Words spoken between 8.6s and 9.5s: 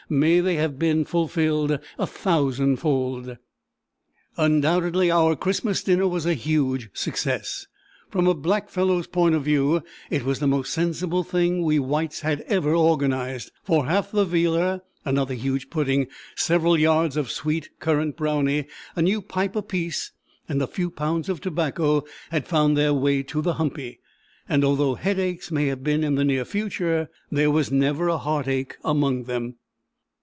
fellow's point of